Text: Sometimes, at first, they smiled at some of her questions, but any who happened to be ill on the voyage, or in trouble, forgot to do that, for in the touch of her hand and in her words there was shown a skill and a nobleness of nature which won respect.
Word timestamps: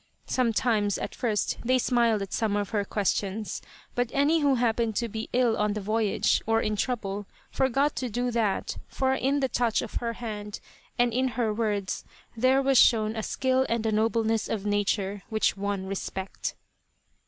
Sometimes, 0.25 0.97
at 0.97 1.13
first, 1.13 1.59
they 1.63 1.77
smiled 1.77 2.23
at 2.23 2.33
some 2.33 2.55
of 2.55 2.71
her 2.71 2.83
questions, 2.83 3.61
but 3.93 4.09
any 4.15 4.39
who 4.39 4.55
happened 4.55 4.95
to 4.95 5.07
be 5.07 5.29
ill 5.31 5.55
on 5.55 5.73
the 5.73 5.79
voyage, 5.79 6.41
or 6.47 6.59
in 6.59 6.75
trouble, 6.75 7.27
forgot 7.51 7.95
to 7.97 8.09
do 8.09 8.31
that, 8.31 8.77
for 8.87 9.13
in 9.13 9.41
the 9.41 9.47
touch 9.47 9.83
of 9.83 9.93
her 10.01 10.13
hand 10.13 10.59
and 10.97 11.13
in 11.13 11.27
her 11.37 11.53
words 11.53 12.03
there 12.35 12.63
was 12.63 12.79
shown 12.79 13.15
a 13.15 13.21
skill 13.21 13.63
and 13.69 13.85
a 13.85 13.91
nobleness 13.91 14.49
of 14.49 14.65
nature 14.65 15.21
which 15.29 15.55
won 15.55 15.85
respect. 15.85 16.55